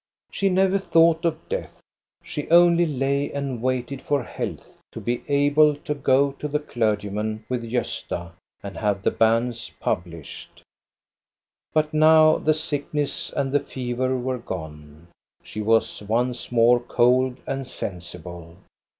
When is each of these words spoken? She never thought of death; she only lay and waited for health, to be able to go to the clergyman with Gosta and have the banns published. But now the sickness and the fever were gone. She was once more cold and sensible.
She 0.31 0.49
never 0.49 0.79
thought 0.79 1.25
of 1.25 1.47
death; 1.47 1.79
she 2.23 2.49
only 2.49 2.87
lay 2.87 3.31
and 3.31 3.61
waited 3.61 4.01
for 4.01 4.23
health, 4.23 4.79
to 4.93 4.99
be 4.99 5.21
able 5.27 5.75
to 5.75 5.93
go 5.93 6.31
to 6.39 6.47
the 6.47 6.57
clergyman 6.57 7.45
with 7.47 7.61
Gosta 7.71 8.31
and 8.63 8.77
have 8.77 9.03
the 9.03 9.11
banns 9.11 9.71
published. 9.79 10.63
But 11.71 11.93
now 11.93 12.39
the 12.39 12.55
sickness 12.55 13.31
and 13.31 13.51
the 13.51 13.59
fever 13.59 14.17
were 14.17 14.39
gone. 14.39 15.09
She 15.43 15.61
was 15.61 16.01
once 16.01 16.51
more 16.51 16.79
cold 16.79 17.37
and 17.45 17.67
sensible. 17.67 18.55